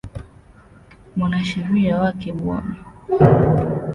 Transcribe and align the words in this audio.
Mwanasheria 1.15 1.93
wake 2.01 2.31
Bw. 2.37 2.45